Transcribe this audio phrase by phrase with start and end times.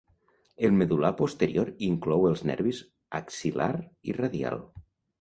[0.67, 2.83] El medul·lar posterior inclou els nervis
[3.23, 3.73] axil·lar
[4.13, 4.69] i radial.